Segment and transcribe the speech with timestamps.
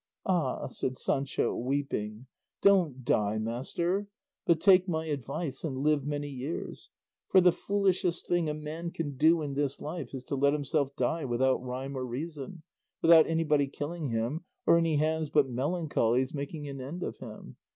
[0.25, 2.25] "Ah!" said Sancho weeping,
[2.63, 4.07] "don't die, master,
[4.47, 6.89] but take my advice and live many years;
[7.29, 10.95] for the foolishest thing a man can do in this life is to let himself
[10.95, 12.63] die without rhyme or reason,
[13.03, 17.57] without anybody killing him, or any hands but melancholy's making an end of him.